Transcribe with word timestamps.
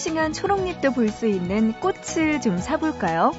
싱싱한 0.00 0.32
초록잎도 0.32 0.92
볼 0.92 1.10
수 1.10 1.26
있는 1.26 1.74
꽃을 1.74 2.40
좀 2.40 2.56
사볼까요? 2.56 3.32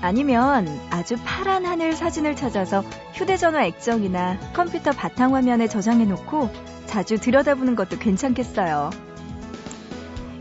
아니면 0.00 0.66
아주 0.90 1.16
파란 1.24 1.66
하늘 1.66 1.92
사진을 1.92 2.36
찾아서 2.36 2.82
휴대전화 3.12 3.64
액정이나 3.66 4.38
컴퓨터 4.54 4.92
바탕화면에 4.92 5.68
저장해 5.68 6.06
놓고 6.06 6.48
자주 6.86 7.18
들여다보는 7.18 7.76
것도 7.76 7.98
괜찮겠어요. 7.98 8.90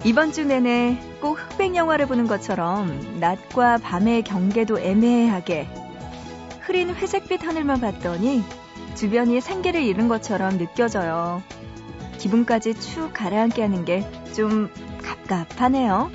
이번 0.05 0.31
주 0.31 0.45
내내 0.45 0.97
꼭 1.19 1.33
흑백 1.33 1.75
영화를 1.75 2.05
보는 2.05 2.27
것처럼 2.27 3.19
낮과 3.19 3.79
밤의 3.79 4.23
경계도 4.23 4.79
애매하게 4.79 5.67
흐린 6.61 6.95
회색빛 6.95 7.43
하늘만 7.45 7.81
봤더니 7.81 8.43
주변이 8.95 9.41
생기를 9.41 9.81
잃은 9.83 10.07
것처럼 10.07 10.57
느껴져요. 10.57 11.43
기분까지 12.17 12.79
축 12.79 13.11
가라앉게 13.13 13.61
하는 13.61 13.83
게 13.83 14.07
좀 14.33 14.69
갑갑하네요. 15.27 16.11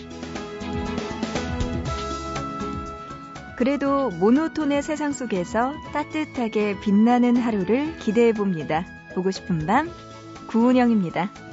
그래도 3.57 4.11
모노톤의 4.11 4.83
세상 4.83 5.13
속에서 5.13 5.75
따뜻하게 5.93 6.79
빛나는 6.81 7.37
하루를 7.37 7.97
기대해 7.99 8.33
봅니다. 8.33 8.87
보고 9.15 9.31
싶은 9.33 9.67
밤, 9.67 9.91
구은영입니다. 10.47 11.48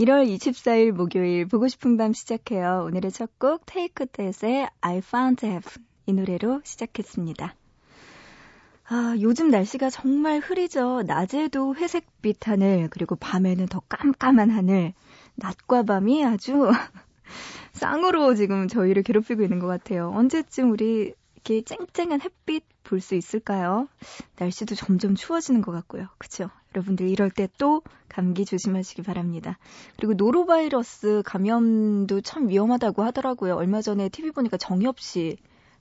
1월 0.00 0.26
24일 0.34 0.92
목요일 0.92 1.44
보고 1.46 1.68
싶은 1.68 1.98
밤 1.98 2.14
시작해요. 2.14 2.84
오늘의 2.86 3.12
첫 3.12 3.28
곡 3.38 3.66
테이크 3.66 4.06
텟의 4.06 4.70
I 4.80 4.96
Found 4.96 5.44
Heaven 5.44 5.86
이 6.06 6.14
노래로 6.14 6.62
시작했습니다. 6.64 7.54
아, 8.88 9.14
요즘 9.20 9.50
날씨가 9.50 9.90
정말 9.90 10.38
흐리죠. 10.38 11.02
낮에도 11.02 11.74
회색빛 11.74 12.48
하늘, 12.48 12.88
그리고 12.90 13.14
밤에는 13.16 13.66
더 13.66 13.80
깜깜한 13.90 14.48
하늘. 14.48 14.94
낮과 15.34 15.82
밤이 15.82 16.24
아주 16.24 16.70
쌍으로 17.72 18.34
지금 18.34 18.68
저희를 18.68 19.02
괴롭히고 19.02 19.42
있는 19.42 19.58
것 19.58 19.66
같아요. 19.66 20.12
언제쯤 20.14 20.70
우리 20.70 21.12
이렇게 21.44 21.62
쨍쨍한 21.62 22.20
햇빛 22.22 22.64
볼 22.82 23.00
수 23.00 23.14
있을까요? 23.14 23.88
날씨도 24.38 24.74
점점 24.74 25.14
추워지는 25.14 25.62
것 25.62 25.72
같고요. 25.72 26.08
그쵸? 26.18 26.50
여러분들 26.74 27.08
이럴 27.08 27.30
때 27.30 27.48
또 27.58 27.82
감기 28.08 28.44
조심하시기 28.44 29.02
바랍니다. 29.02 29.58
그리고 29.96 30.14
노로바이러스 30.14 31.22
감염도 31.24 32.20
참 32.22 32.48
위험하다고 32.48 33.02
하더라고요. 33.02 33.54
얼마 33.56 33.80
전에 33.82 34.08
TV 34.08 34.32
보니까 34.32 34.56
정엽 34.56 34.98
씨, 35.00 35.36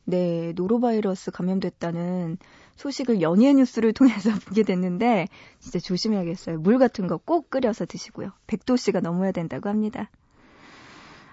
네, 0.05 0.53
노로바이러스 0.55 1.31
감염됐다는 1.31 2.37
소식을 2.75 3.21
연예 3.21 3.53
뉴스를 3.53 3.93
통해서 3.93 4.31
보게 4.45 4.63
됐는데, 4.63 5.27
진짜 5.59 5.79
조심해야겠어요. 5.79 6.59
물 6.59 6.79
같은 6.79 7.07
거 7.07 7.17
꼭 7.17 7.49
끓여서 7.49 7.85
드시고요. 7.85 8.31
100도씨가 8.47 9.01
넘어야 9.01 9.31
된다고 9.31 9.69
합니다. 9.69 10.09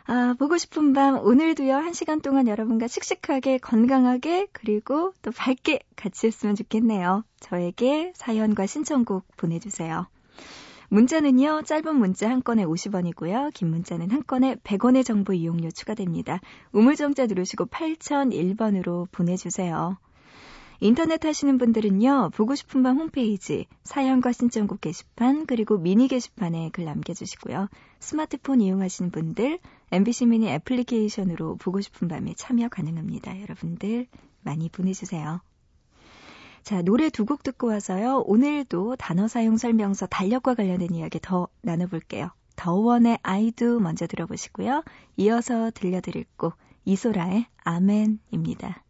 아, 0.09 0.37
보고 0.39 0.57
싶은 0.57 0.93
밤 0.93 1.19
오늘도요. 1.19 1.75
한 1.75 1.93
시간 1.93 2.21
동안 2.21 2.47
여러분과 2.47 2.87
씩씩하게 2.87 3.59
건강하게 3.59 4.47
그리고 4.53 5.13
또 5.23 5.33
밝게 5.33 5.81
같이 5.97 6.29
했으면 6.29 6.55
좋겠네요. 6.55 7.25
저에게 7.41 8.13
사연과 8.15 8.67
신청곡 8.67 9.25
보내주세요. 9.37 10.07
문자는요. 10.91 11.63
짧은 11.63 11.97
문자 11.97 12.31
한 12.31 12.45
건에 12.45 12.65
50원이고요. 12.65 13.53
긴 13.53 13.71
문자는 13.71 14.13
한 14.13 14.23
건에 14.25 14.55
100원의 14.63 15.05
정보 15.05 15.33
이용료 15.33 15.73
추가됩니다. 15.73 16.41
우물정자 16.71 17.27
누르시고 17.27 17.67
8001번으로 17.67 19.11
보내주세요. 19.11 19.99
인터넷 20.81 21.25
하시는 21.25 21.59
분들은요, 21.59 22.31
보고 22.35 22.55
싶은 22.55 22.83
밤 22.83 22.99
홈페이지, 22.99 23.67
사연과 23.85 24.33
신청곡 24.33 24.81
게시판, 24.81 25.47
그리고 25.47 25.79
미니 25.79 26.09
게시판에 26.09 26.71
글 26.73 26.85
남겨주시고요. 26.85 27.69
스마트폰 28.01 28.61
이용하시는 28.61 29.11
분들, 29.11 29.59
MBC 29.93 30.27
미니 30.27 30.49
애플리케이션으로 30.49 31.57
보고 31.57 31.81
싶은 31.81 32.09
밤에 32.09 32.35
참여 32.37 32.69
가능합니다. 32.69 33.41
여러분들 33.41 34.07
많이 34.43 34.69
보내주세요. 34.69 35.41
자, 36.63 36.83
노래 36.83 37.11
두 37.11 37.25
곡 37.25 37.43
듣고 37.43 37.69
와서요. 37.69 38.25
오늘도 38.27 38.97
단어 38.97 39.29
사용 39.29 39.57
설명서 39.57 40.07
달력과 40.07 40.55
관련된 40.55 40.95
이야기 40.95 41.21
더 41.21 41.49
나눠볼게요. 41.63 42.31
더원의 42.57 43.19
아이도 43.23 43.81
먼저 43.81 44.07
들어보시고요. 44.07 44.83
이어서 45.17 45.71
들려드릴 45.71 46.25
곡 46.37 46.55
이소라의 46.85 47.47
아멘입니다. 47.65 48.86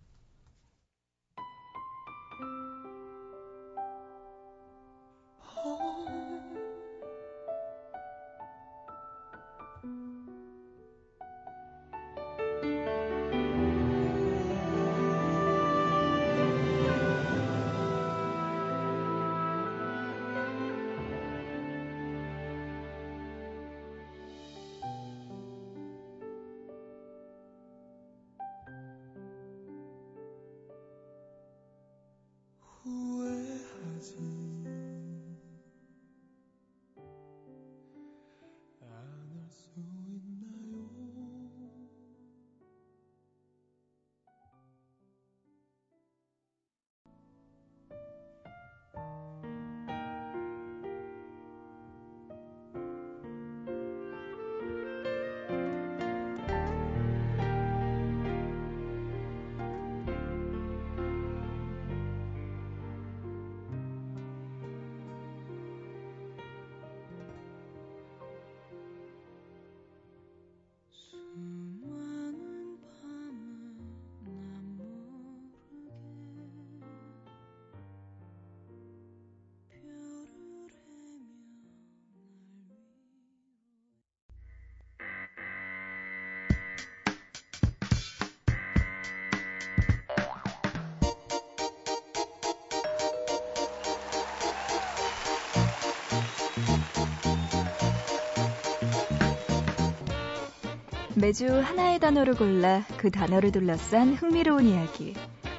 매주 101.19 101.47
하나의 101.47 101.99
단어를 101.99 102.35
골라 102.35 102.85
그 102.99 103.11
단어를 103.11 103.51
둘러싼 103.51 104.13
흥미로운 104.13 104.67
이야기. 104.67 105.15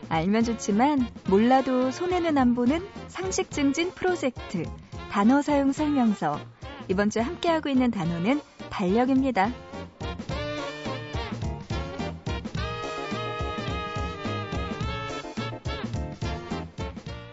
알면 0.08 0.44
좋지만 0.44 1.08
몰라도 1.28 1.90
손해는 1.90 2.38
안 2.38 2.54
보는 2.54 2.86
상식 3.08 3.50
증진 3.50 3.90
프로젝트. 3.90 4.66
단어 5.10 5.42
사용 5.42 5.72
설명서. 5.72 6.40
이번 6.90 7.10
주 7.10 7.22
함께하고 7.22 7.70
있는 7.70 7.90
단어는 7.90 8.40
달력입니다. 8.70 9.52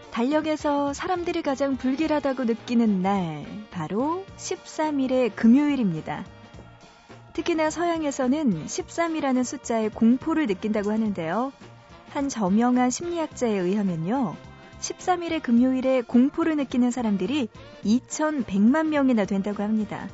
달력에서 0.09 0.93
사람들이 0.93 1.43
가장 1.43 1.77
불길하다고 1.77 2.45
느끼는 2.45 3.03
날, 3.03 3.45
바로 3.69 4.25
13일의 4.37 5.35
금요일입니다. 5.35 6.25
특히나 7.35 7.69
서양에서는 7.69 8.65
13이라는 8.65 9.43
숫자에 9.43 9.89
공포를 9.89 10.47
느낀다고 10.47 10.89
하는데요. 10.89 11.51
한 12.11 12.29
저명한 12.29 12.89
심리학자에 12.89 13.51
의하면요. 13.51 14.37
13일의 14.79 15.43
금요일에 15.43 16.01
공포를 16.01 16.55
느끼는 16.55 16.91
사람들이 16.91 17.49
2,100만 17.83 18.87
명이나 18.87 19.25
된다고 19.25 19.63
합니다. 19.63 20.07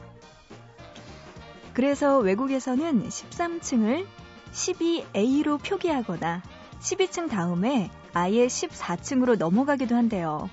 그래서 1.75 2.17
외국에서는 2.17 3.07
13층을 3.07 4.07
12A로 4.51 5.63
표기하거나 5.63 6.41
12층 6.79 7.29
다음에 7.29 7.91
아예 8.13 8.47
14층으로 8.47 9.37
넘어가기도 9.37 9.95
한대요. 9.95 10.49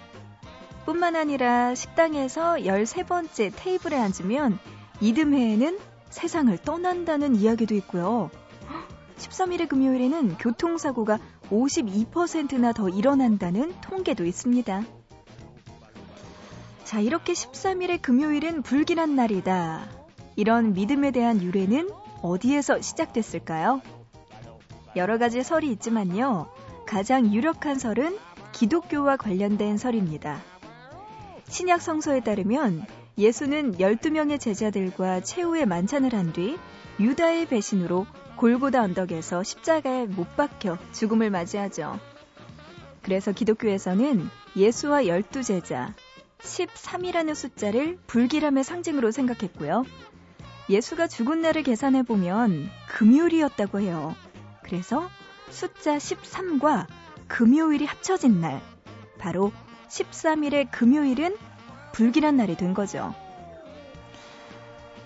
뿐만 0.84 1.16
아니라 1.16 1.74
식당에서 1.74 2.56
13번째 2.56 3.52
테이블에 3.56 3.96
앉으면 3.96 4.58
이듬해에는 5.00 5.87
세상을 6.10 6.56
떠난다는 6.58 7.36
이야기도 7.36 7.74
있고요. 7.76 8.30
13일의 9.18 9.68
금요일에는 9.68 10.38
교통사고가 10.38 11.18
52%나 11.50 12.72
더 12.72 12.88
일어난다는 12.88 13.74
통계도 13.80 14.24
있습니다. 14.24 14.84
자, 16.84 17.00
이렇게 17.00 17.32
13일의 17.32 18.00
금요일은 18.00 18.62
불길한 18.62 19.14
날이다. 19.16 19.88
이런 20.36 20.72
믿음에 20.72 21.10
대한 21.10 21.42
유래는 21.42 21.90
어디에서 22.22 22.80
시작됐을까요? 22.80 23.82
여러 24.96 25.18
가지 25.18 25.42
설이 25.42 25.70
있지만요. 25.72 26.48
가장 26.86 27.32
유력한 27.32 27.78
설은 27.78 28.16
기독교와 28.52 29.16
관련된 29.16 29.76
설입니다. 29.76 30.40
신약 31.48 31.82
성서에 31.82 32.20
따르면 32.20 32.86
예수는 33.18 33.78
12명의 33.78 34.38
제자들과 34.40 35.20
최후의 35.20 35.66
만찬을 35.66 36.14
한 36.14 36.32
뒤 36.32 36.56
유다의 37.00 37.46
배신으로 37.46 38.06
골고다 38.36 38.82
언덕에서 38.82 39.42
십자가에 39.42 40.06
못 40.06 40.36
박혀 40.36 40.78
죽음을 40.92 41.28
맞이하죠. 41.30 41.98
그래서 43.02 43.32
기독교에서는 43.32 44.28
예수와 44.56 45.06
열두 45.06 45.42
제자 45.42 45.94
13이라는 46.38 47.34
숫자를 47.34 47.98
불길함의 48.06 48.62
상징으로 48.62 49.10
생각했고요. 49.10 49.84
예수가 50.70 51.08
죽은 51.08 51.40
날을 51.40 51.62
계산해 51.64 52.02
보면 52.04 52.68
금요일이었다고 52.88 53.80
해요. 53.80 54.14
그래서 54.62 55.08
숫자 55.50 55.96
13과 55.96 56.86
금요일이 57.26 57.84
합쳐진 57.86 58.40
날, 58.40 58.60
바로 59.18 59.50
13일의 59.88 60.68
금요일은 60.70 61.36
불길한 61.92 62.36
날이 62.36 62.56
된 62.56 62.74
거죠. 62.74 63.14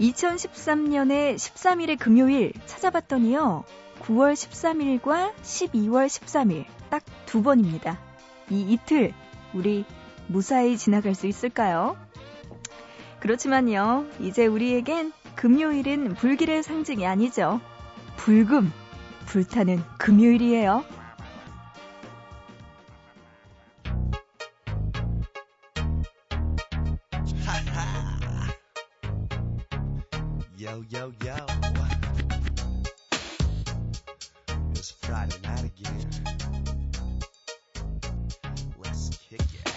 2013년에 0.01 1.37
13일의 1.37 1.99
금요일 1.99 2.53
찾아봤더니요. 2.67 3.65
9월 4.01 4.33
13일과 4.35 5.33
12월 5.43 6.07
13일 6.07 6.65
딱 6.91 7.03
두 7.33 7.43
번입니다. 7.43 7.99
이 8.51 8.61
이틀 8.61 9.15
우리 9.55 9.87
무사히 10.27 10.77
지나갈 10.77 11.15
수 11.15 11.27
있을까요? 11.27 11.97
그렇지만요. 13.21 14.05
이제 14.21 14.45
우리에겐 14.45 15.13
금요일은 15.35 16.13
불길의 16.17 16.63
상징이 16.63 17.07
아니죠. 17.07 17.63
불금, 18.19 18.71
불타는 19.25 19.83
금요일이에요. 19.99 20.85
Friday 35.13 35.41
night 35.43 35.65
again. 35.65 36.09
Let's 38.83 39.11
kick 39.29 39.43
it. 39.43 39.73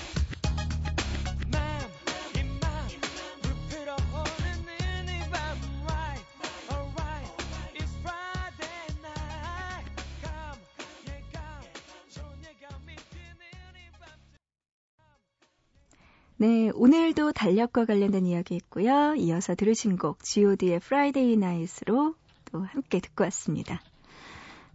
네, 16.38 16.70
오늘도 16.74 17.34
달력과 17.34 17.84
관련된 17.84 18.26
이야기 18.26 18.56
있고요. 18.56 19.16
이어서 19.16 19.54
들으신 19.54 19.98
곡 19.98 20.24
G.O.D의 20.24 20.76
Friday 20.78 21.34
Night으로 21.34 22.16
또 22.46 22.62
함께 22.62 23.02
듣고 23.02 23.26
왔습니다. 23.26 23.82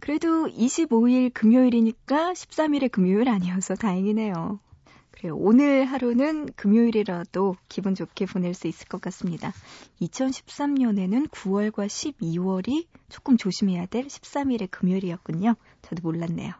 그래도 0.01 0.47
25일 0.47 1.31
금요일이니까 1.31 2.33
13일의 2.33 2.91
금요일 2.91 3.29
아니어서 3.29 3.75
다행이네요. 3.75 4.59
그래요. 5.11 5.35
오늘 5.37 5.85
하루는 5.85 6.47
금요일이라도 6.55 7.55
기분 7.69 7.93
좋게 7.93 8.25
보낼 8.25 8.55
수 8.55 8.67
있을 8.67 8.87
것 8.87 8.99
같습니다. 8.99 9.53
2013년에는 10.01 11.29
9월과 11.29 11.85
12월이 11.85 12.87
조금 13.09 13.37
조심해야 13.37 13.85
될 13.85 14.07
13일의 14.07 14.71
금요일이었군요. 14.71 15.53
저도 15.83 16.01
몰랐네요. 16.01 16.51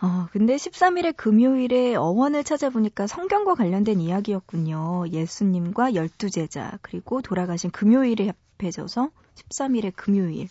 어, 0.00 0.28
근데 0.30 0.54
13일의 0.54 1.16
금요일에 1.16 1.96
어원을 1.96 2.44
찾아보니까 2.44 3.08
성경과 3.08 3.56
관련된 3.56 4.00
이야기였군요. 4.00 5.06
예수님과 5.10 5.94
열두 5.94 6.30
제자, 6.30 6.78
그리고 6.82 7.20
돌아가신 7.20 7.70
금요일에 7.72 8.32
합해져서 8.58 9.10
13일의 9.34 9.92
금요일. 9.96 10.48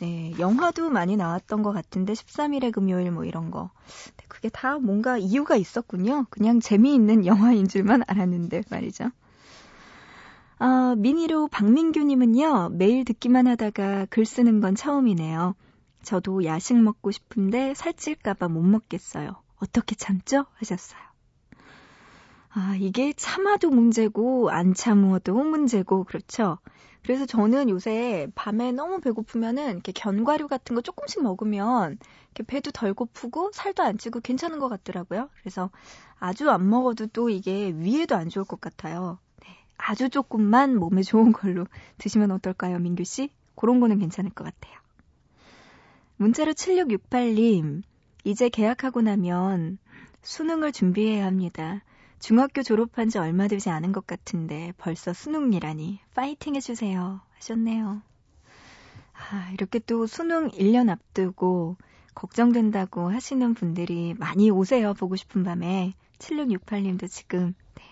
네, 0.00 0.34
영화도 0.38 0.90
많이 0.90 1.16
나왔던 1.16 1.62
것 1.62 1.72
같은데 1.72 2.12
13일의 2.14 2.72
금요일 2.72 3.10
뭐 3.10 3.24
이런 3.24 3.50
거. 3.50 3.70
네, 4.16 4.24
그게 4.28 4.48
다 4.48 4.78
뭔가 4.78 5.18
이유가 5.18 5.56
있었군요. 5.56 6.26
그냥 6.30 6.60
재미있는 6.60 7.26
영화인 7.26 7.68
줄만 7.68 8.02
알았는데 8.06 8.62
말이죠. 8.70 9.10
아, 10.58 10.94
미니로 10.96 11.48
박민규님은요, 11.48 12.70
매일 12.72 13.04
듣기만 13.04 13.46
하다가 13.46 14.06
글 14.08 14.24
쓰는 14.24 14.60
건 14.60 14.74
처음이네요. 14.74 15.54
저도 16.02 16.44
야식 16.44 16.76
먹고 16.76 17.10
싶은데 17.10 17.74
살찔까봐 17.74 18.48
못 18.48 18.62
먹겠어요. 18.62 19.36
어떻게 19.56 19.94
참죠? 19.94 20.46
하셨어요. 20.54 21.00
아, 22.50 22.76
이게 22.78 23.12
참아도 23.14 23.70
문제고, 23.70 24.50
안 24.50 24.74
참어도 24.74 25.34
문제고, 25.34 26.04
그렇죠? 26.04 26.58
그래서 27.04 27.26
저는 27.26 27.68
요새 27.68 28.28
밤에 28.34 28.72
너무 28.72 28.98
배고프면은 29.00 29.72
이렇게 29.72 29.92
견과류 29.92 30.48
같은 30.48 30.74
거 30.74 30.80
조금씩 30.80 31.22
먹으면 31.22 31.98
이렇게 32.30 32.42
배도 32.44 32.70
덜 32.70 32.94
고프고 32.94 33.50
살도 33.52 33.82
안 33.82 33.98
찌고 33.98 34.20
괜찮은 34.20 34.58
것 34.58 34.70
같더라고요. 34.70 35.28
그래서 35.40 35.70
아주 36.18 36.50
안 36.50 36.68
먹어도 36.68 37.06
또 37.08 37.28
이게 37.28 37.72
위에도 37.76 38.16
안 38.16 38.30
좋을 38.30 38.46
것 38.46 38.58
같아요. 38.58 39.18
네, 39.42 39.48
아주 39.76 40.08
조금만 40.08 40.76
몸에 40.76 41.02
좋은 41.02 41.32
걸로 41.32 41.66
드시면 41.98 42.30
어떨까요, 42.30 42.78
민규 42.78 43.04
씨? 43.04 43.28
그런 43.54 43.80
거는 43.80 43.98
괜찮을 43.98 44.30
것 44.30 44.44
같아요. 44.44 44.74
문자로 46.16 46.54
7668님, 46.54 47.82
이제 48.24 48.48
개학하고 48.48 49.02
나면 49.02 49.76
수능을 50.22 50.72
준비해야 50.72 51.26
합니다. 51.26 51.82
중학교 52.18 52.62
졸업한 52.62 53.08
지 53.08 53.18
얼마 53.18 53.48
되지 53.48 53.70
않은 53.70 53.92
것 53.92 54.06
같은데 54.06 54.72
벌써 54.78 55.12
수능이라니 55.12 56.00
파이팅 56.14 56.54
해주세요 56.56 57.20
하셨네요. 57.36 58.02
아, 59.12 59.50
이렇게 59.52 59.78
또 59.78 60.06
수능 60.06 60.48
1년 60.50 60.90
앞두고 60.90 61.76
걱정된다고 62.14 63.10
하시는 63.10 63.54
분들이 63.54 64.14
많이 64.18 64.50
오세요. 64.50 64.94
보고 64.94 65.16
싶은 65.16 65.44
밤에 65.44 65.94
7668님도 66.18 67.10
지금 67.10 67.54
네, 67.74 67.82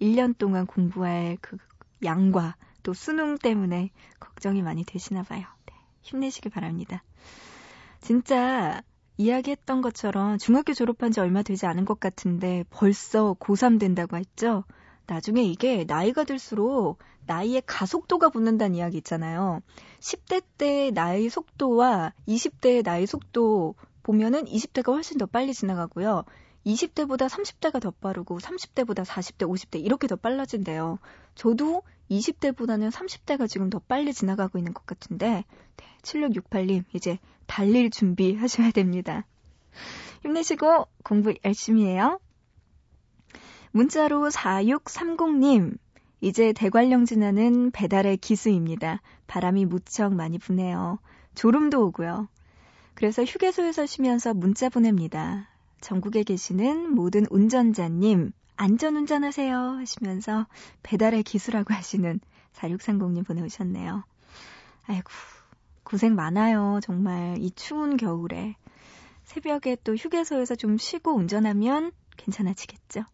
1년 0.00 0.36
동안 0.36 0.66
공부할 0.66 1.38
그 1.40 1.56
양과 2.02 2.56
또 2.82 2.92
수능 2.92 3.38
때문에 3.38 3.90
걱정이 4.20 4.62
많이 4.62 4.84
되시나 4.84 5.22
봐요. 5.22 5.44
네, 5.66 5.74
힘내시길 6.02 6.50
바랍니다. 6.50 7.02
진짜 8.00 8.82
이야기했던 9.16 9.80
것처럼 9.80 10.38
중학교 10.38 10.74
졸업한 10.74 11.12
지 11.12 11.20
얼마 11.20 11.42
되지 11.42 11.66
않은 11.66 11.84
것 11.84 12.00
같은데 12.00 12.64
벌써 12.70 13.34
고3 13.34 13.78
된다고 13.78 14.16
했죠? 14.16 14.64
나중에 15.06 15.42
이게 15.42 15.84
나이가 15.84 16.24
들수록 16.24 16.98
나이의 17.26 17.62
가속도가 17.66 18.30
붙는다는 18.30 18.74
이야기 18.74 18.98
있잖아요. 18.98 19.60
10대 20.00 20.42
때 20.58 20.90
나이 20.90 21.28
속도와 21.28 22.12
20대의 22.26 22.82
나이 22.84 23.06
속도 23.06 23.74
보면은 24.02 24.44
20대가 24.44 24.92
훨씬 24.92 25.18
더 25.18 25.26
빨리 25.26 25.54
지나가고요. 25.54 26.24
20대보다 26.66 27.28
30대가 27.28 27.80
더 27.80 27.90
빠르고 27.90 28.38
30대보다 28.38 29.04
40대, 29.04 29.48
50대 29.48 29.84
이렇게 29.84 30.06
더 30.06 30.16
빨라진대요. 30.16 30.98
저도 31.34 31.82
20대보다는 32.10 32.90
30대가 32.90 33.48
지금 33.48 33.70
더 33.70 33.78
빨리 33.78 34.12
지나가고 34.12 34.58
있는 34.58 34.74
것 34.74 34.86
같은데 34.86 35.44
네, 35.76 35.84
7668님 36.02 36.84
이제 36.92 37.18
달릴 37.46 37.90
준비 37.90 38.34
하셔야 38.34 38.70
됩니다. 38.70 39.24
힘내시고 40.22 40.86
공부 41.02 41.34
열심히 41.44 41.86
해요. 41.86 42.20
문자로 43.72 44.28
4630님, 44.30 45.76
이제 46.20 46.52
대관령 46.52 47.04
지나는 47.04 47.70
배달의 47.70 48.16
기수입니다. 48.18 49.02
바람이 49.26 49.66
무척 49.66 50.14
많이 50.14 50.38
부네요. 50.38 50.98
졸음도 51.34 51.84
오고요. 51.86 52.28
그래서 52.94 53.24
휴게소에서 53.24 53.86
쉬면서 53.86 54.32
문자 54.32 54.68
보냅니다. 54.68 55.48
전국에 55.80 56.22
계시는 56.22 56.94
모든 56.94 57.26
운전자님, 57.28 58.32
안전 58.56 58.96
운전하세요 58.96 59.56
하시면서 59.56 60.46
배달의 60.82 61.24
기수라고 61.24 61.74
하시는 61.74 62.20
4630님 62.54 63.26
보내오셨네요. 63.26 64.04
아이고, 64.86 65.10
고생 65.94 66.16
많아요. 66.16 66.80
정말 66.82 67.36
이 67.38 67.52
추운 67.52 67.96
겨울에. 67.96 68.56
새벽에 69.22 69.76
또 69.84 69.94
휴게소에서 69.94 70.56
좀 70.56 70.76
쉬고 70.76 71.12
운전하면 71.12 71.92
괜찮아지겠죠. 72.16 73.04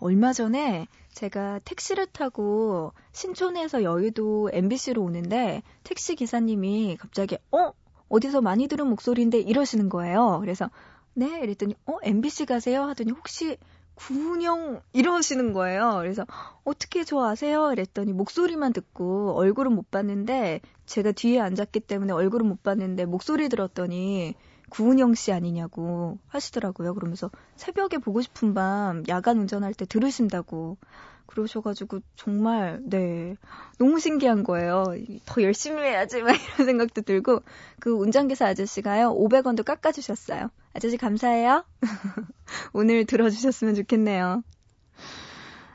얼마 0.00 0.32
전에 0.32 0.88
제가 1.12 1.60
택시를 1.60 2.06
타고 2.06 2.92
신촌에서 3.12 3.84
여의도 3.84 4.50
MBC로 4.52 5.00
오는데 5.04 5.62
택시 5.84 6.16
기사님이 6.16 6.96
갑자기 6.98 7.38
어 7.52 7.72
어디서 8.08 8.40
많이 8.40 8.66
들은 8.66 8.88
목소리인데 8.88 9.38
이러시는 9.38 9.88
거예요. 9.88 10.38
그래서 10.40 10.68
네 11.14 11.42
이랬더니 11.44 11.76
어 11.86 11.98
MBC 12.02 12.46
가세요 12.46 12.82
하더니 12.82 13.12
혹시 13.12 13.56
구운영 13.94 14.80
이러시는 14.92 15.52
거예요. 15.52 15.98
그래서 15.98 16.26
어떻게 16.64 17.04
좋아하세요? 17.04 17.70
이랬더니 17.72 18.12
목소리만 18.12 18.72
듣고 18.72 19.34
얼굴은 19.36 19.72
못 19.72 19.92
봤는데 19.92 20.60
제가 20.92 21.12
뒤에 21.12 21.40
앉았기 21.40 21.80
때문에 21.80 22.12
얼굴은 22.12 22.46
못 22.46 22.62
봤는데 22.62 23.06
목소리 23.06 23.48
들었더니 23.48 24.34
구은영 24.68 25.14
씨 25.14 25.32
아니냐고 25.32 26.18
하시더라고요. 26.28 26.92
그러면서 26.92 27.30
새벽에 27.56 27.96
보고 27.96 28.20
싶은 28.20 28.52
밤 28.52 29.02
야간 29.08 29.38
운전할 29.38 29.72
때 29.72 29.86
들으신다고 29.86 30.76
그러셔가지고 31.24 32.00
정말 32.14 32.80
네 32.82 33.36
너무 33.78 34.00
신기한 34.00 34.42
거예요. 34.42 34.84
더 35.24 35.42
열심히 35.42 35.80
해야지 35.80 36.20
막 36.20 36.36
이런 36.36 36.66
생각도 36.66 37.00
들고 37.00 37.40
그 37.80 37.90
운전기사 37.90 38.48
아저씨가요 38.48 39.14
500원도 39.14 39.64
깎아주셨어요. 39.64 40.50
아저씨 40.74 40.98
감사해요. 40.98 41.64
오늘 42.74 43.06
들어주셨으면 43.06 43.76
좋겠네요. 43.76 44.42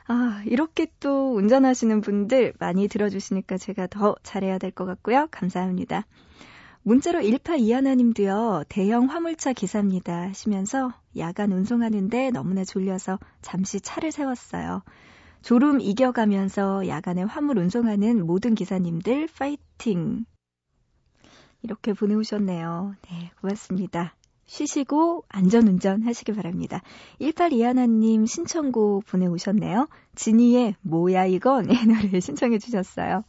아, 0.08 0.42
이렇게 0.46 0.86
또 1.00 1.34
운전하시는 1.34 2.00
분들 2.00 2.54
많이 2.58 2.88
들어주시니까 2.88 3.58
제가 3.58 3.86
더 3.88 4.16
잘해야 4.22 4.58
될 4.58 4.70
것 4.72 4.86
같고요. 4.86 5.28
감사합니다. 5.30 6.06
문자로 6.82 7.20
1821님도요, 7.20 8.64
대형 8.68 9.06
화물차 9.10 9.52
기사입니다. 9.52 10.28
하시면서 10.28 10.94
야간 11.18 11.52
운송하는데 11.52 12.30
너무나 12.30 12.64
졸려서 12.64 13.18
잠시 13.42 13.80
차를 13.80 14.10
세웠어요. 14.12 14.82
졸음 15.42 15.80
이겨가면서 15.80 16.88
야간에 16.88 17.22
화물 17.22 17.58
운송하는 17.58 18.26
모든 18.26 18.54
기사님들 18.54 19.28
파이팅! 19.38 20.24
이렇게 21.62 21.92
보내오셨네요. 21.92 22.94
네, 23.10 23.30
고맙습니다. 23.40 24.14
쉬시고 24.48 25.24
안전운전 25.28 26.02
하시기 26.02 26.32
바랍니다. 26.32 26.82
1821님 27.20 28.26
신청곡 28.26 29.04
보내오셨네요. 29.06 29.88
지니의 30.16 30.74
뭐야 30.80 31.26
이건 31.26 31.68
이 31.70 31.86
노래 31.86 32.18
신청해 32.18 32.58
주셨어요. 32.58 33.24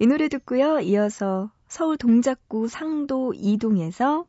이 0.00 0.06
노래 0.06 0.28
듣고요. 0.28 0.80
이어서 0.80 1.50
서울 1.68 1.96
동작구 1.96 2.68
상도 2.68 3.32
이동에서 3.34 4.26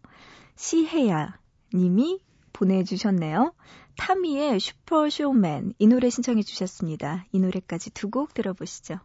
시혜야 0.55 1.39
님이 1.73 2.19
보내주셨네요. 2.53 3.53
타미의 3.97 4.59
슈퍼쇼맨 4.59 5.73
이 5.79 5.87
노래 5.87 6.09
신청해 6.09 6.43
주셨습니다. 6.43 7.25
이 7.31 7.39
노래까지 7.39 7.91
두 7.91 8.09
곡 8.09 8.33
들어보시죠. 8.33 8.99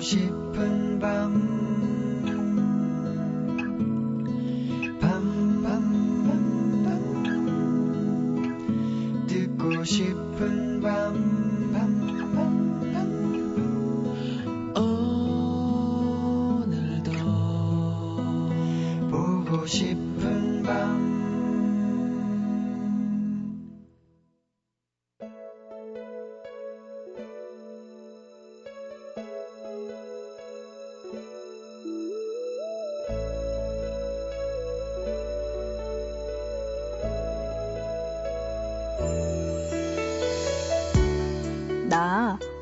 싶은 0.00 0.98
밤. 0.98 1.06
밤, 1.26 1.75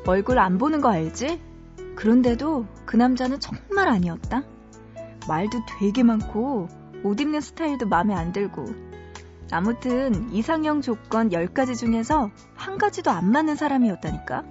얼굴 0.07 0.39
안 0.39 0.57
보는 0.57 0.81
거 0.81 0.89
알지? 0.89 1.41
그런데도 1.95 2.65
그 2.85 2.95
남자는 2.95 3.39
정말 3.39 3.87
아니었다. 3.87 4.43
말도 5.27 5.59
되게 5.79 6.03
많고 6.03 6.67
옷 7.03 7.19
입는 7.19 7.41
스타일도 7.41 7.87
마음에 7.87 8.13
안 8.13 8.31
들고 8.31 8.65
아무튼 9.51 10.31
이상형 10.31 10.81
조건 10.81 11.29
10가지 11.29 11.75
중에서 11.77 12.29
한 12.55 12.77
가지도 12.77 13.11
안 13.11 13.31
맞는 13.31 13.55
사람이었다니까. 13.55 14.43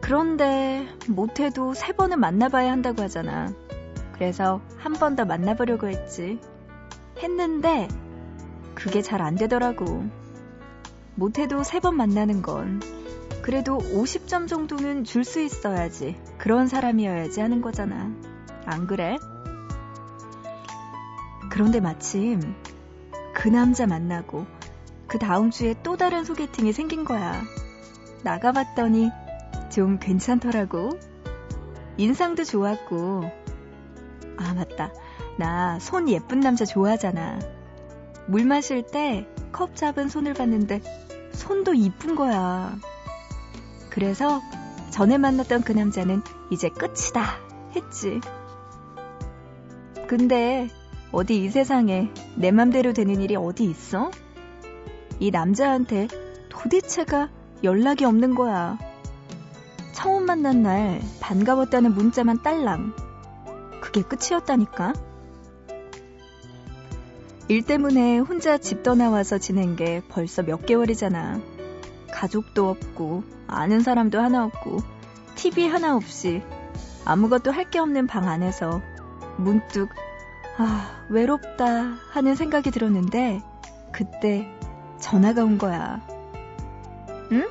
그런데 0.00 0.86
못해도 1.08 1.72
세 1.74 1.92
번은 1.92 2.20
만나봐야 2.20 2.70
한다고 2.70 3.02
하잖아. 3.02 3.52
그래서 4.12 4.60
한 4.76 4.94
번 4.94 5.16
더 5.16 5.24
만나보려고 5.24 5.88
했지. 5.88 6.38
했는데 7.22 7.88
그게 8.74 9.00
잘 9.02 9.22
안 9.22 9.34
되더라고. 9.36 10.04
못해도 11.14 11.62
세 11.62 11.80
번 11.80 11.96
만나는 11.96 12.42
건 12.42 12.80
그래도 13.44 13.76
50점 13.76 14.48
정도는 14.48 15.04
줄 15.04 15.22
수 15.22 15.38
있어야지. 15.38 16.16
그런 16.38 16.66
사람이어야지 16.66 17.42
하는 17.42 17.60
거잖아. 17.60 18.10
안 18.64 18.86
그래? 18.86 19.18
그런데 21.50 21.78
마침 21.78 22.40
그 23.34 23.48
남자 23.48 23.86
만나고 23.86 24.46
그 25.06 25.18
다음 25.18 25.50
주에 25.50 25.74
또 25.82 25.98
다른 25.98 26.24
소개팅이 26.24 26.72
생긴 26.72 27.04
거야. 27.04 27.42
나가봤더니 28.22 29.10
좀 29.70 29.98
괜찮더라고. 29.98 30.98
인상도 31.98 32.44
좋았고. 32.44 33.24
아, 34.38 34.54
맞다. 34.54 34.90
나 35.38 35.78
손 35.80 36.08
예쁜 36.08 36.40
남자 36.40 36.64
좋아하잖아. 36.64 37.40
물 38.26 38.46
마실 38.46 38.84
때 38.86 39.28
컵 39.52 39.76
잡은 39.76 40.08
손을 40.08 40.32
봤는데 40.32 40.80
손도 41.32 41.74
이쁜 41.74 42.16
거야. 42.16 42.74
그래서 43.94 44.42
전에 44.90 45.18
만났던 45.18 45.62
그 45.62 45.70
남자는 45.70 46.20
이제 46.50 46.68
끝이다 46.68 47.38
했지. 47.76 48.20
근데 50.08 50.68
어디 51.12 51.44
이 51.44 51.48
세상에 51.48 52.10
내 52.34 52.50
맘대로 52.50 52.92
되는 52.92 53.20
일이 53.20 53.36
어디 53.36 53.62
있어? 53.62 54.10
이 55.20 55.30
남자한테 55.30 56.08
도대체가 56.48 57.30
연락이 57.62 58.04
없는 58.04 58.34
거야. 58.34 58.80
처음 59.92 60.26
만난 60.26 60.64
날 60.64 61.00
반가웠다는 61.20 61.94
문자만 61.94 62.42
딸랑. 62.42 62.96
그게 63.80 64.02
끝이었다니까. 64.02 64.92
일 67.46 67.62
때문에 67.62 68.18
혼자 68.18 68.58
집 68.58 68.82
떠나와서 68.82 69.38
지낸 69.38 69.76
게 69.76 70.02
벌써 70.08 70.42
몇 70.42 70.66
개월이잖아. 70.66 71.53
가족도 72.14 72.68
없고, 72.70 73.24
아는 73.48 73.80
사람도 73.80 74.20
하나 74.20 74.44
없고, 74.44 74.78
TV 75.34 75.66
하나 75.66 75.96
없이, 75.96 76.42
아무것도 77.04 77.50
할 77.50 77.68
게 77.70 77.80
없는 77.80 78.06
방 78.06 78.28
안에서 78.28 78.80
문득, 79.36 79.88
아, 80.56 81.04
외롭다 81.10 81.96
하는 82.12 82.36
생각이 82.36 82.70
들었는데, 82.70 83.42
그때 83.92 84.48
전화가 85.00 85.42
온 85.42 85.58
거야. 85.58 86.00
응? 87.32 87.48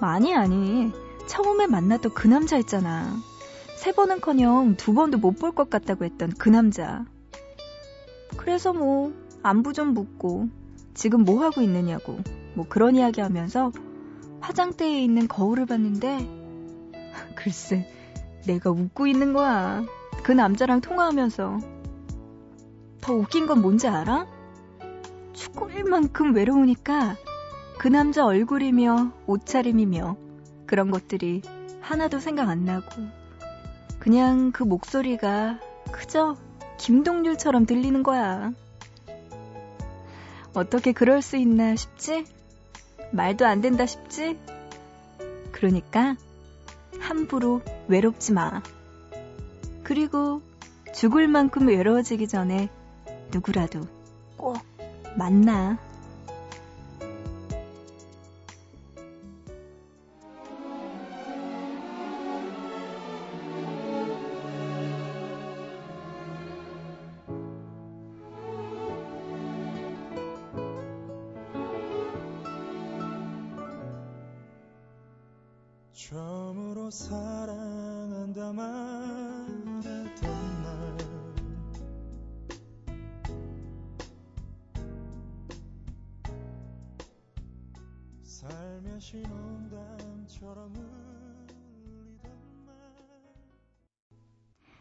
많이 0.00 0.34
아니. 0.34 0.92
처음에 1.26 1.66
만났던 1.66 2.12
그 2.12 2.28
남자 2.28 2.58
있잖아. 2.58 3.16
세 3.78 3.92
번은 3.92 4.20
커녕 4.20 4.76
두 4.76 4.92
번도 4.92 5.16
못 5.18 5.38
볼 5.38 5.52
것 5.52 5.70
같다고 5.70 6.04
했던 6.04 6.30
그 6.38 6.50
남자. 6.50 7.06
그래서 8.36 8.74
뭐, 8.74 9.12
안부 9.42 9.72
좀 9.72 9.94
묻고, 9.94 10.48
지금 10.92 11.24
뭐 11.24 11.42
하고 11.42 11.62
있느냐고, 11.62 12.18
뭐 12.54 12.66
그런 12.68 12.94
이야기 12.96 13.22
하면서 13.22 13.72
화장대에 14.44 15.02
있는 15.02 15.26
거울을 15.26 15.64
봤는데, 15.64 16.28
글쎄, 17.34 17.90
내가 18.46 18.70
웃고 18.70 19.06
있는 19.06 19.32
거야. 19.32 19.82
그 20.22 20.32
남자랑 20.32 20.82
통화하면서. 20.82 21.60
더 23.00 23.14
웃긴 23.14 23.46
건 23.46 23.62
뭔지 23.62 23.88
알아? 23.88 24.26
죽을 25.32 25.84
만큼 25.84 26.34
외로우니까 26.34 27.16
그 27.78 27.88
남자 27.88 28.24
얼굴이며 28.26 29.12
옷차림이며 29.26 30.16
그런 30.66 30.90
것들이 30.90 31.40
하나도 31.80 32.20
생각 32.20 32.48
안 32.48 32.64
나고 32.64 32.86
그냥 33.98 34.52
그 34.52 34.62
목소리가 34.62 35.58
그저 35.90 36.36
김동률처럼 36.78 37.64
들리는 37.64 38.02
거야. 38.02 38.52
어떻게 40.54 40.92
그럴 40.92 41.20
수 41.22 41.36
있나 41.36 41.76
싶지? 41.76 42.26
말도 43.14 43.46
안 43.46 43.60
된다 43.60 43.86
싶지? 43.86 44.36
그러니까 45.52 46.16
함부로 46.98 47.62
외롭지 47.86 48.32
마. 48.32 48.60
그리고 49.84 50.42
죽을 50.92 51.28
만큼 51.28 51.68
외로워지기 51.68 52.26
전에 52.26 52.68
누구라도 53.32 53.86
꼭 54.36 54.58
만나. 55.16 55.78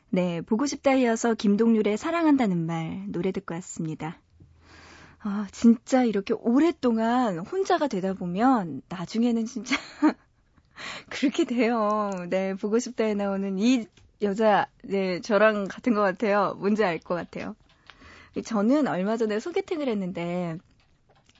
네, 0.09 0.41
보고 0.41 0.67
싶다 0.67 0.93
이어서 0.93 1.33
김동률의 1.33 1.97
사랑한다는 1.97 2.65
말 2.67 3.05
노래 3.07 3.31
듣고 3.31 3.55
왔습니다. 3.55 4.21
아, 5.19 5.47
진짜 5.51 6.03
이렇게 6.03 6.33
오랫동안 6.35 7.39
혼자가 7.39 7.87
되다 7.87 8.13
보면 8.13 8.81
나중에는 8.89 9.45
진짜 9.45 9.75
그렇게 11.09 11.45
돼요. 11.45 12.11
네, 12.29 12.53
보고 12.55 12.77
싶다에 12.79 13.15
나오는 13.15 13.57
이 13.57 13.87
여자, 14.21 14.67
네, 14.83 15.21
저랑 15.21 15.67
같은 15.67 15.93
것 15.95 16.01
같아요. 16.01 16.55
뭔지 16.59 16.83
알 16.83 16.99
것 16.99 17.15
같아요. 17.15 17.55
저는 18.45 18.87
얼마 18.87 19.17
전에 19.17 19.39
소개팅을 19.39 19.87
했는데, 19.87 20.57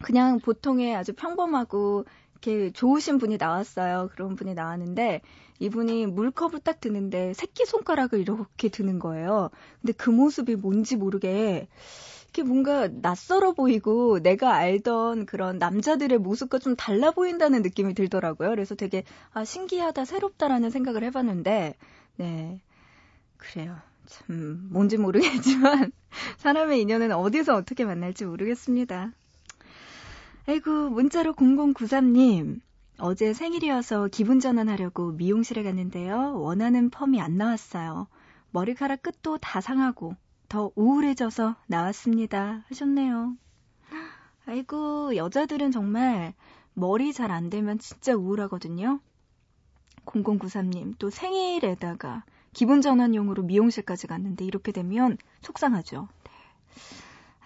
그냥 0.02 0.40
보통의 0.40 0.96
아주 0.96 1.14
평범하고, 1.14 2.06
이렇게 2.44 2.72
좋으신 2.72 3.18
분이 3.18 3.38
나왔어요. 3.38 4.10
그런 4.12 4.36
분이 4.36 4.54
나왔는데, 4.54 5.22
이분이 5.60 6.08
물컵을 6.08 6.60
딱 6.60 6.82
드는데, 6.82 7.34
새끼 7.34 7.66
손가락을 7.66 8.20
이렇게 8.20 8.70
드는 8.70 9.00
거예요. 9.00 9.50
근데 9.82 9.94
그 9.94 10.10
모습이 10.10 10.56
뭔지 10.56 10.98
모르게, 10.98 11.68
이렇게 12.34 12.44
뭔가 12.44 12.88
낯설어 12.88 13.54
보이고 13.54 14.20
내가 14.20 14.56
알던 14.56 15.28
그런 15.28 15.60
남자들의 15.60 16.18
모습과 16.18 16.58
좀 16.58 16.76
달라 16.76 17.12
보인다는 17.12 17.62
느낌이 17.62 17.94
들더라고요. 17.94 18.50
그래서 18.50 18.74
되게 18.74 19.04
아 19.34 19.46
신기하다, 19.46 20.04
새롭다라는 20.06 20.72
생각을 20.72 21.04
해봤는데 21.04 21.76
네 22.18 22.62
그래요. 23.38 23.78
참 24.08 24.68
뭔지 24.72 24.98
모르겠지만 24.98 25.92
사람의 26.40 26.82
인연은 26.82 27.12
어디서 27.12 27.56
어떻게 27.56 27.86
만날지 27.86 28.26
모르겠습니다. 28.26 29.14
아이고 30.46 30.90
문자로 30.90 31.34
0093님 31.34 32.60
어제 33.00 33.34
생일이어서 33.34 34.08
기분 34.10 34.40
전환하려고 34.40 35.12
미용실에 35.14 35.64
갔는데요. 35.64 36.40
원하는 36.40 36.90
펌이 36.90 37.20
안 37.22 37.38
나왔어요. 37.38 38.08
머리카락 38.52 39.02
끝도 39.02 39.38
다 39.38 39.62
상하고 39.62 40.16
더 40.50 40.72
우울해져서 40.76 41.56
나왔습니다. 41.68 42.64
하셨네요. 42.70 43.36
아이고, 44.46 45.16
여자들은 45.16 45.72
정말 45.72 46.34
머리 46.74 47.14
잘 47.14 47.32
안 47.32 47.50
되면 47.50 47.80
진짜 47.80 48.14
우울하거든요. 48.14 49.00
0093님, 50.06 50.96
또 51.00 51.10
생일에다가 51.10 52.26
기분 52.52 52.82
전환용으로 52.82 53.44
미용실까지 53.44 54.08
갔는데 54.08 54.46
이렇게 54.46 54.72
되면 54.72 55.18
속상하죠. 55.42 56.08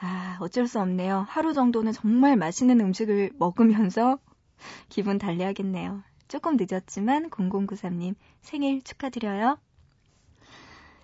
네. 0.01 0.07
아, 0.07 0.37
어쩔 0.41 0.67
수 0.67 0.79
없네요. 0.79 1.25
하루 1.27 1.53
정도는 1.53 1.91
정말 1.91 2.35
맛있는 2.35 2.79
음식을 2.79 3.31
먹으면서 3.37 4.19
기분 4.89 5.17
달래야겠네요. 5.17 6.03
조금 6.27 6.57
늦었지만 6.59 7.29
0093님 7.29 8.15
생일 8.41 8.81
축하드려요. 8.81 9.57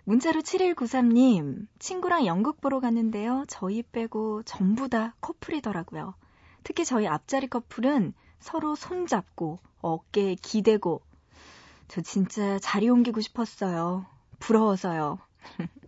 문자로 0.06 0.42
7193님, 0.42 1.68
친구랑 1.80 2.26
연극 2.26 2.60
보러 2.60 2.82
갔는데요. 2.82 3.46
저희 3.48 3.84
빼고 3.84 4.44
전부 4.44 4.90
다 4.90 5.16
커플이더라고요. 5.22 6.14
특히 6.64 6.84
저희 6.84 7.08
앞자리 7.08 7.48
커플은 7.48 8.14
서로 8.40 8.76
손잡고 8.76 9.60
어깨에 9.82 10.36
기대고 10.36 11.02
저 11.88 12.02
진짜 12.02 12.60
자리 12.60 12.90
옮기고 12.90 13.22
싶었어요. 13.22 14.06
부러워서요. 14.40 15.20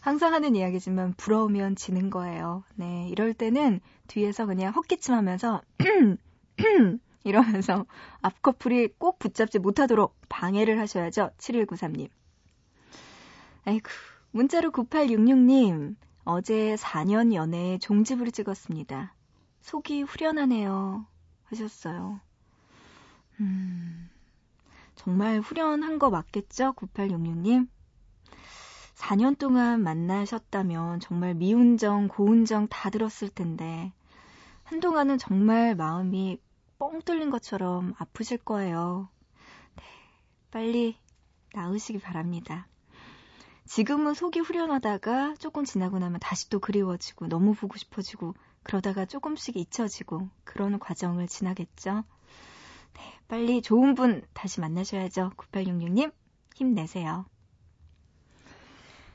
항상 0.00 0.34
하는 0.34 0.56
이야기지만 0.56 1.14
부러우면 1.14 1.76
지는 1.76 2.10
거예요. 2.10 2.64
네, 2.74 3.08
이럴 3.10 3.34
때는 3.34 3.80
뒤에서 4.08 4.46
그냥 4.46 4.72
헛기침 4.72 5.14
하면서 5.14 5.62
이러면서 7.24 7.86
앞 8.20 8.42
커플이 8.42 8.88
꼭 8.98 9.18
붙잡지 9.18 9.58
못하도록 9.58 10.16
방해를 10.28 10.80
하셔야죠. 10.80 11.30
7193님. 11.38 12.08
아이고, 13.64 13.88
문자로 14.32 14.72
9866님, 14.72 15.94
어제 16.24 16.74
4년 16.74 17.32
연애에 17.32 17.78
종지부를 17.78 18.32
찍었습니다. 18.32 19.14
속이 19.60 20.02
후련하네요. 20.02 21.06
하셨어요. 21.44 22.20
음, 23.40 24.10
정말 24.96 25.40
후련한 25.40 25.98
거 25.98 26.10
맞겠죠? 26.10 26.72
9866님? 26.72 27.68
4년 29.02 29.36
동안 29.36 29.82
만나셨다면 29.82 31.00
정말 31.00 31.34
미운정, 31.34 32.06
고운정 32.06 32.68
다 32.68 32.88
들었을 32.88 33.30
텐데, 33.30 33.92
한동안은 34.62 35.18
정말 35.18 35.74
마음이 35.74 36.38
뻥 36.78 37.02
뚫린 37.02 37.30
것처럼 37.30 37.94
아프실 37.98 38.38
거예요. 38.38 39.08
네, 39.74 39.82
빨리 40.52 40.96
나으시기 41.52 41.98
바랍니다. 41.98 42.68
지금은 43.64 44.14
속이 44.14 44.38
후련하다가 44.38 45.34
조금 45.40 45.64
지나고 45.64 45.98
나면 45.98 46.20
다시 46.20 46.48
또 46.48 46.60
그리워지고 46.60 47.26
너무 47.26 47.54
보고 47.54 47.76
싶어지고 47.76 48.34
그러다가 48.62 49.04
조금씩 49.04 49.56
잊혀지고 49.56 50.28
그러는 50.44 50.78
과정을 50.78 51.26
지나겠죠. 51.26 52.04
네, 52.94 53.00
빨리 53.26 53.62
좋은 53.62 53.96
분 53.96 54.22
다시 54.32 54.60
만나셔야죠. 54.60 55.32
9866님, 55.36 56.12
힘내세요. 56.54 57.26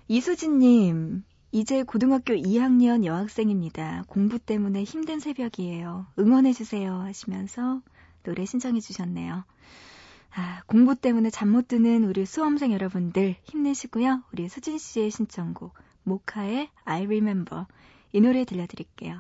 이수진님, 0.09 1.23
이제 1.51 1.83
고등학교 1.83 2.33
2학년 2.33 3.03
여학생입니다. 3.03 4.05
공부 4.07 4.39
때문에 4.39 4.83
힘든 4.83 5.19
새벽이에요. 5.19 6.07
응원해주세요. 6.17 7.01
하시면서 7.01 7.81
노래 8.23 8.45
신청해주셨네요. 8.45 9.43
아, 10.33 10.61
공부 10.65 10.95
때문에 10.95 11.29
잠 11.29 11.49
못 11.49 11.67
드는 11.67 12.05
우리 12.05 12.25
수험생 12.25 12.71
여러분들 12.71 13.35
힘내시고요. 13.43 14.23
우리 14.31 14.47
수진 14.47 14.77
씨의 14.77 15.11
신청곡, 15.11 15.73
모카의 16.03 16.69
I 16.85 17.03
Remember. 17.03 17.65
이 18.13 18.21
노래 18.21 18.45
들려드릴게요. 18.45 19.19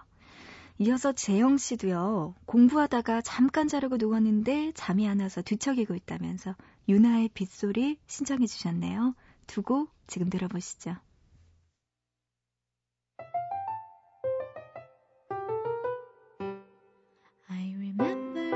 이어서 0.79 1.11
재영 1.11 1.57
씨도요, 1.57 2.35
공부하다가 2.45 3.21
잠깐 3.21 3.67
자려고 3.67 3.97
누웠는데 3.97 4.71
잠이 4.75 5.07
안 5.09 5.19
와서 5.19 5.41
뒤척이고 5.41 5.95
있다면서 5.95 6.55
유나의 6.87 7.29
빗소리 7.33 7.97
신청해 8.07 8.45
주셨네요. 8.45 9.15
두고 9.47 9.87
지금 10.07 10.29
들어보시죠. 10.29 10.95
I 17.49 17.73
remember 17.77 18.51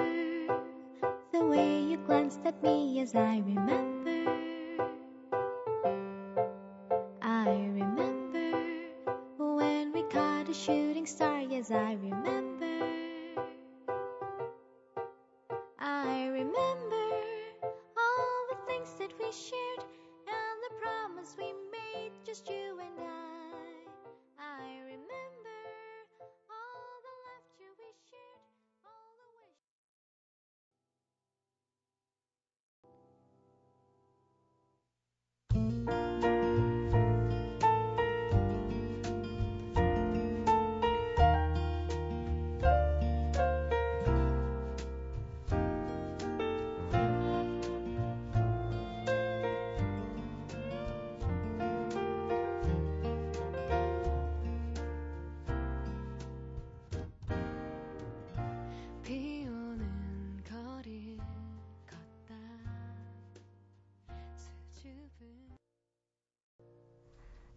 the 1.32 1.44
way 1.44 1.82
you 1.82 1.98
glanced 2.06 2.46
at 2.46 2.62
me 2.62 3.00
as 3.00 3.16
I 3.16 3.40
remember. 3.40 4.30
I 7.22 7.50
remember 7.50 8.52
when 9.38 9.92
we 9.94 10.04
caught 10.04 10.50
a 10.50 10.54
shooting 10.54 11.06
star, 11.08 11.42
yes, 11.42 11.72
I 11.72 11.94
remember. 11.94 12.51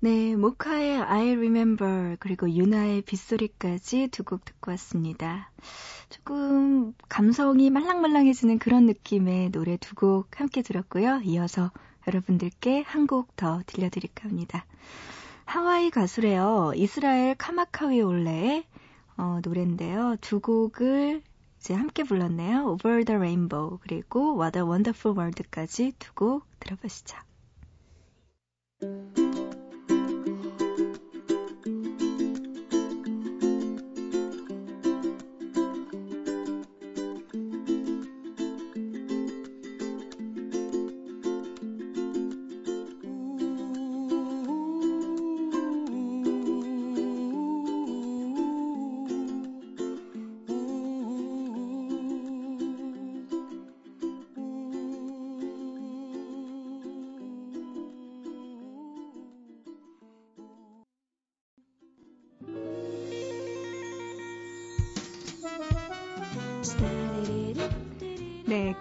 네, 0.04 0.36
모카의 0.36 0.98
I 0.98 1.30
Remember 1.32 2.16
그리고 2.20 2.50
유나의 2.50 3.00
빗소리까지 3.02 4.08
두 4.08 4.22
곡 4.24 4.44
듣고 4.44 4.70
왔습니다. 4.72 5.50
조금 6.10 6.92
감성이 7.08 7.70
말랑말랑해지는 7.70 8.58
그런 8.58 8.84
느낌의 8.84 9.50
노래 9.50 9.78
두 9.78 9.94
곡 9.94 10.38
함께 10.38 10.60
들었고요. 10.60 11.22
이어서 11.24 11.70
여러분들께 12.06 12.82
한 12.82 13.06
곡 13.06 13.34
더 13.36 13.62
들려드릴까 13.64 14.28
합니다. 14.28 14.66
하와이 15.46 15.88
가수래요. 15.90 16.72
이스라엘 16.76 17.34
카마카위 17.36 18.02
올레의 18.02 18.66
어, 19.16 19.40
노래인데요. 19.42 20.16
두 20.20 20.40
곡을 20.40 21.22
이제 21.60 21.72
함께 21.72 22.02
불렀네요. 22.02 22.66
Over 22.66 23.06
the 23.06 23.16
Rainbow 23.16 23.78
그리고 23.80 24.38
What 24.38 24.58
a 24.58 24.64
Wonderful 24.64 25.16
World까지 25.16 25.92
두 25.98 26.12
곡 26.14 26.44
들어보시죠. 26.60 27.16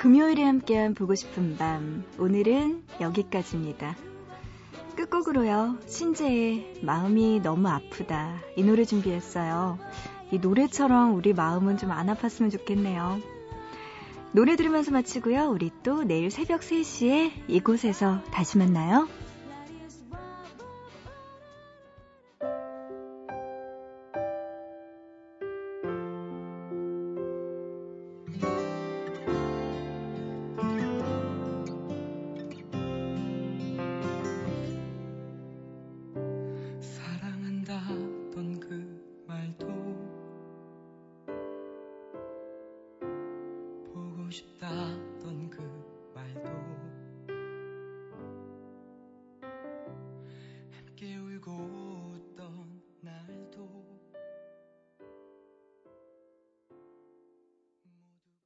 금요일에 0.04 0.44
함께한 0.44 0.96
보고 0.96 1.16
싶은 1.16 1.56
밤. 1.56 2.04
오늘은 2.20 2.84
여기까지입니다. 3.00 3.96
끝곡으로요, 4.98 5.78
신재의 5.88 6.82
마음이 6.82 7.40
너무 7.42 7.70
아프다. 7.70 8.36
이 8.58 8.64
노래 8.66 8.84
준비했어요. 8.84 9.80
이 10.32 10.40
노래처럼 10.40 11.16
우리 11.16 11.32
마음은 11.32 11.78
좀 11.78 11.92
안 11.92 12.08
아팠으면 12.08 12.52
좋겠네요. 12.52 13.22
노래 14.34 14.58
들으면서 14.58 14.92
마치고요. 14.92 15.46
우리 15.50 15.72
또 15.84 16.04
내일 16.04 16.30
새벽 16.32 16.60
3시에 16.60 17.32
이곳에서 17.48 18.22
다시 18.30 18.58
만나요. 18.58 19.08